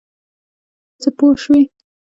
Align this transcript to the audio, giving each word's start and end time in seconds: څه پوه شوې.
څه 1.01 1.09
پوه 1.17 1.33
شوې. 1.43 1.61